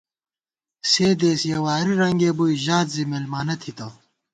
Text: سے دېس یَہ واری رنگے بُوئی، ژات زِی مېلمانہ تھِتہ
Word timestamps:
سے 0.91 1.07
دېس 1.19 1.41
یَہ 1.49 1.59
واری 1.65 1.93
رنگے 2.01 2.31
بُوئی، 2.37 2.55
ژات 2.65 2.87
زِی 2.93 3.03
مېلمانہ 3.11 3.55
تھِتہ 3.61 3.87